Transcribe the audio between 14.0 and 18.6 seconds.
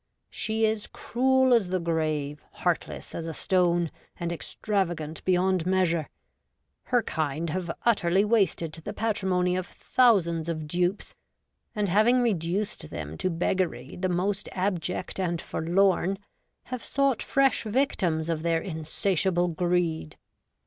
most abject and forlorn, have sought fresh victims of their